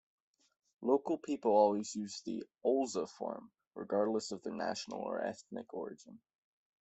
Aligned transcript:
Local 0.81 1.19
people 1.19 1.51
always 1.51 1.95
used 1.95 2.25
the 2.25 2.43
"Olza" 2.65 3.07
form, 3.07 3.51
regardless 3.75 4.31
of 4.31 4.41
their 4.41 4.51
national 4.51 4.97
or 4.97 5.21
ethnic 5.23 5.71
origin. 5.75 6.19